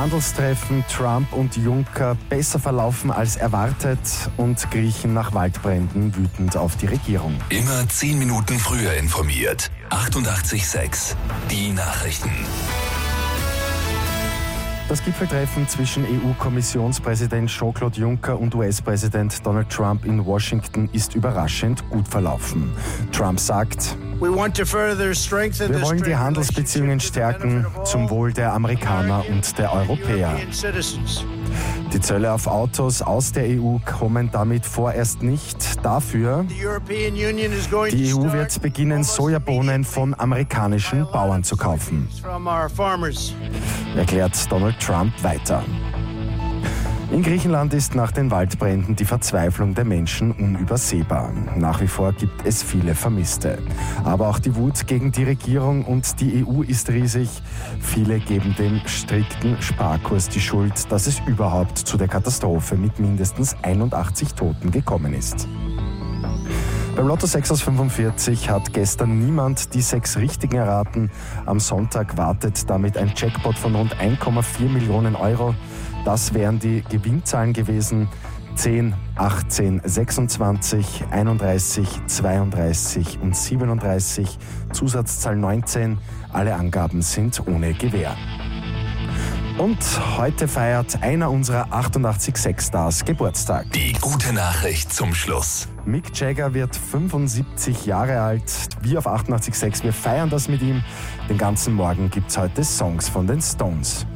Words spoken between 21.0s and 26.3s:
überraschend gut verlaufen. Trump sagt, wir wollen die